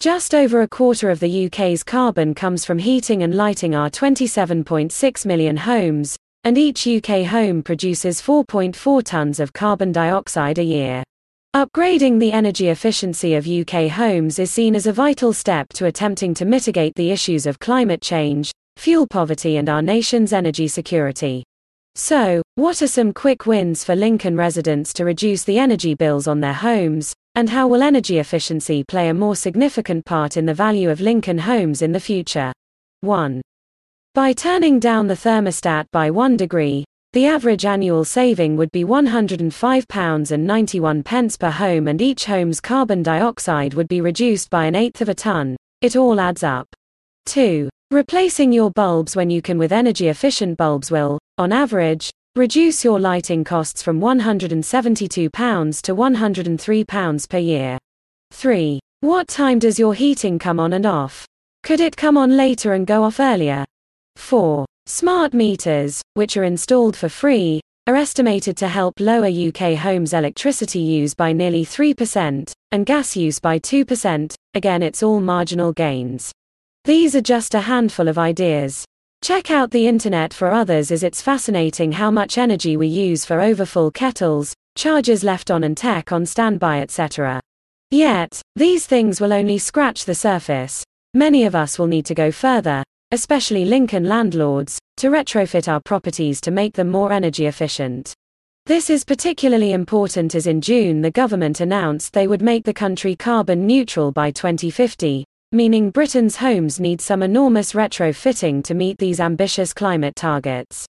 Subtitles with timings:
[0.00, 5.26] Just over a quarter of the UK's carbon comes from heating and lighting our 27.6
[5.26, 11.04] million homes, and each UK home produces 4.4 tonnes of carbon dioxide a year.
[11.56, 16.34] Upgrading the energy efficiency of UK homes is seen as a vital step to attempting
[16.34, 21.42] to mitigate the issues of climate change, fuel poverty, and our nation's energy security.
[21.94, 26.40] So, what are some quick wins for Lincoln residents to reduce the energy bills on
[26.40, 30.90] their homes, and how will energy efficiency play a more significant part in the value
[30.90, 32.52] of Lincoln homes in the future?
[33.00, 33.40] 1.
[34.14, 41.38] By turning down the thermostat by 1 degree, the average annual saving would be £105.91
[41.38, 45.14] per home, and each home's carbon dioxide would be reduced by an eighth of a
[45.14, 45.56] tonne.
[45.80, 46.68] It all adds up.
[47.26, 47.70] 2.
[47.90, 53.00] Replacing your bulbs when you can with energy efficient bulbs will, on average, reduce your
[53.00, 57.78] lighting costs from £172 to £103 per year.
[58.32, 58.78] 3.
[59.00, 61.26] What time does your heating come on and off?
[61.62, 63.64] Could it come on later and go off earlier?
[64.16, 64.66] 4.
[64.90, 70.78] Smart meters, which are installed for free, are estimated to help lower UK homes' electricity
[70.78, 74.34] use by nearly 3%, and gas use by 2%.
[74.54, 76.32] Again, it's all marginal gains.
[76.86, 78.86] These are just a handful of ideas.
[79.20, 83.42] Check out the internet for others as it's fascinating how much energy we use for
[83.42, 87.42] overfull kettles, charges left on and tech on standby, etc.
[87.90, 90.82] Yet, these things will only scratch the surface.
[91.12, 96.40] Many of us will need to go further, especially Lincoln landlords, to retrofit our properties
[96.42, 98.12] to make them more energy efficient.
[98.66, 103.16] This is particularly important as in June the government announced they would make the country
[103.16, 109.72] carbon neutral by 2050, meaning Britain's homes need some enormous retrofitting to meet these ambitious
[109.72, 110.84] climate targets.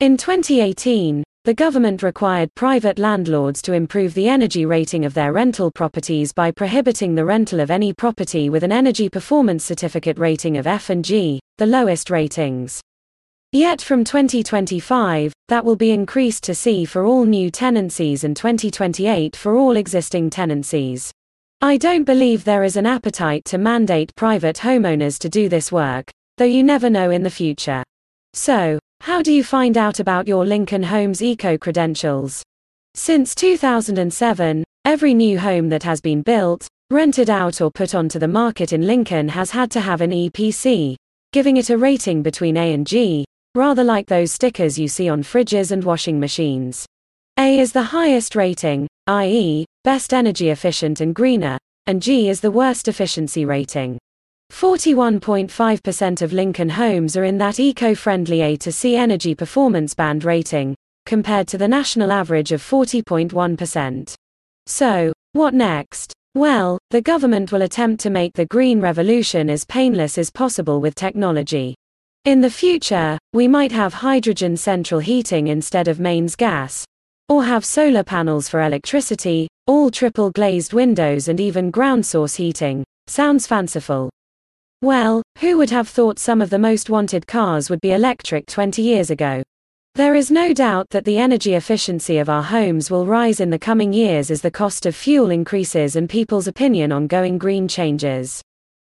[0.00, 5.72] In 2018, the government required private landlords to improve the energy rating of their rental
[5.72, 10.68] properties by prohibiting the rental of any property with an energy performance certificate rating of
[10.68, 12.80] F and G, the lowest ratings.
[13.50, 19.34] Yet from 2025, that will be increased to C for all new tenancies and 2028
[19.34, 21.10] for all existing tenancies.
[21.60, 26.08] I don't believe there is an appetite to mandate private homeowners to do this work,
[26.38, 27.82] though you never know in the future.
[28.32, 32.40] So, how do you find out about your Lincoln Homes eco credentials?
[32.94, 38.28] Since 2007, every new home that has been built, rented out, or put onto the
[38.28, 40.94] market in Lincoln has had to have an EPC,
[41.32, 43.24] giving it a rating between A and G,
[43.56, 46.86] rather like those stickers you see on fridges and washing machines.
[47.40, 51.58] A is the highest rating, i.e., best energy efficient and greener,
[51.88, 53.98] and G is the worst efficiency rating.
[54.52, 60.76] 41.5% of Lincoln homes are in that eco-friendly A to C energy performance band rating,
[61.06, 64.14] compared to the national average of 40.1%.
[64.66, 66.12] So, what next?
[66.34, 70.94] Well, the government will attempt to make the green revolution as painless as possible with
[70.94, 71.74] technology.
[72.24, 76.84] In the future, we might have hydrogen central heating instead of mains gas,
[77.28, 82.84] or have solar panels for electricity, all triple glazed windows, and even ground source heating.
[83.08, 84.10] Sounds fanciful.
[84.82, 88.82] Well, who would have thought some of the most wanted cars would be electric 20
[88.82, 89.40] years ago?
[89.94, 93.60] There is no doubt that the energy efficiency of our homes will rise in the
[93.60, 98.42] coming years as the cost of fuel increases and people's opinion on going green changes.